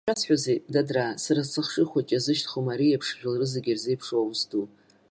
[0.07, 4.65] Ишәасҳәозеи, дадраа, сара сыхшыҩ хәыҷ иазышьҭыхуам ари еиԥш жәлары зегьы ирзеиԥшу аус ду.